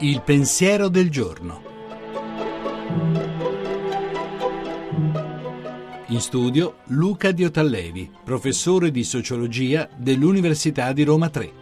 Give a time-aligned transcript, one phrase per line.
[0.00, 1.62] Il pensiero del giorno.
[6.08, 11.52] In studio Luca Diotallevi, professore di sociologia dell'Università di Roma 3.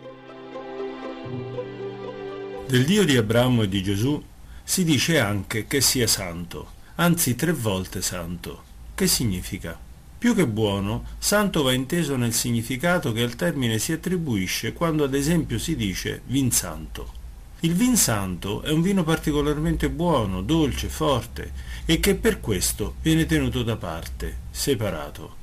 [2.67, 4.23] Del Dio di Abramo e di Gesù
[4.63, 8.63] si dice anche che sia santo, anzi tre volte santo.
[8.95, 9.79] Che significa?
[10.25, 15.13] Più che buono, santo va inteso nel significato che al termine si attribuisce quando ad
[15.13, 17.13] esempio si dice vin santo.
[17.61, 21.53] Il vin santo è un vino particolarmente buono, dolce, forte
[21.85, 25.37] e che per questo viene tenuto da parte, separato.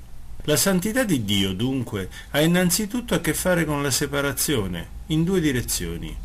[0.46, 5.42] La santità di Dio, dunque, ha innanzitutto a che fare con la separazione, in due
[5.42, 6.18] direzioni.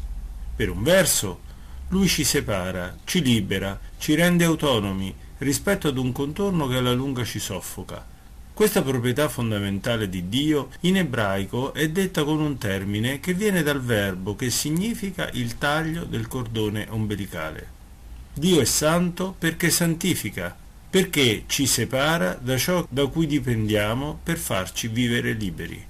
[0.56, 1.40] Per un verso,
[1.88, 7.22] lui ci separa, ci libera, ci rende autonomi rispetto ad un contorno che alla lunga
[7.22, 8.14] ci soffoca
[8.56, 13.82] questa proprietà fondamentale di Dio in ebraico è detta con un termine che viene dal
[13.82, 17.68] verbo che significa il taglio del cordone ombelicale.
[18.32, 20.56] Dio è santo perché santifica,
[20.88, 25.86] perché ci separa da ciò da cui dipendiamo per farci vivere liberi.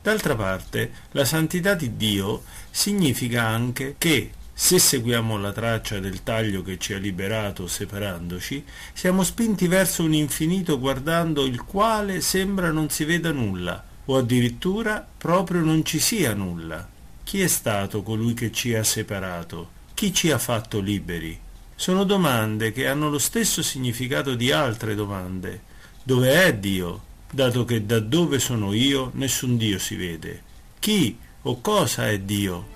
[0.00, 6.62] D'altra parte, la santità di Dio significa anche che se seguiamo la traccia del taglio
[6.62, 12.88] che ci ha liberato separandoci, siamo spinti verso un infinito guardando il quale sembra non
[12.88, 16.88] si veda nulla, o addirittura proprio non ci sia nulla.
[17.22, 19.68] Chi è stato colui che ci ha separato?
[19.92, 21.38] Chi ci ha fatto liberi?
[21.74, 25.60] Sono domande che hanno lo stesso significato di altre domande.
[26.02, 27.02] Dove è Dio?
[27.30, 30.42] Dato che da dove sono io nessun Dio si vede.
[30.78, 32.75] Chi o cosa è Dio?